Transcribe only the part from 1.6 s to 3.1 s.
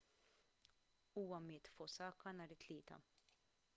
f'osaka nhar it-tlieta